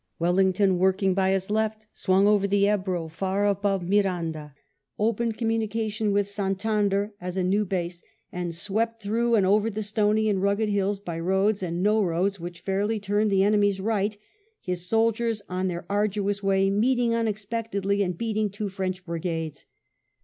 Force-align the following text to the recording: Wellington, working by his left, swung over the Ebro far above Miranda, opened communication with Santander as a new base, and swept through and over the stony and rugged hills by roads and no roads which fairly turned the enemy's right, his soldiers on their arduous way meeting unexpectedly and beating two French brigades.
Wellington, 0.17 0.79
working 0.79 1.13
by 1.13 1.29
his 1.29 1.51
left, 1.51 1.85
swung 1.93 2.25
over 2.25 2.47
the 2.47 2.65
Ebro 2.67 3.07
far 3.07 3.45
above 3.45 3.87
Miranda, 3.87 4.55
opened 4.97 5.37
communication 5.37 6.11
with 6.11 6.27
Santander 6.27 7.13
as 7.21 7.37
a 7.37 7.43
new 7.43 7.65
base, 7.65 8.01
and 8.31 8.55
swept 8.55 8.99
through 9.03 9.35
and 9.35 9.45
over 9.45 9.69
the 9.69 9.83
stony 9.83 10.27
and 10.27 10.41
rugged 10.41 10.69
hills 10.69 10.99
by 10.99 11.19
roads 11.19 11.61
and 11.61 11.83
no 11.83 12.01
roads 12.03 12.39
which 12.39 12.61
fairly 12.61 12.99
turned 12.99 13.29
the 13.29 13.43
enemy's 13.43 13.79
right, 13.79 14.17
his 14.59 14.87
soldiers 14.87 15.43
on 15.47 15.67
their 15.67 15.85
arduous 15.87 16.41
way 16.41 16.71
meeting 16.71 17.13
unexpectedly 17.13 18.01
and 18.01 18.17
beating 18.17 18.49
two 18.49 18.69
French 18.69 19.05
brigades. 19.05 19.67